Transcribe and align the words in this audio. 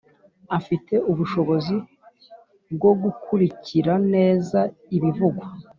afite 0.57 0.93
ubushobozi 1.11 1.75
bwo 2.73 2.91
gukurikira 3.01 3.93
neza 4.13 4.59
ibivugwa 4.95 5.45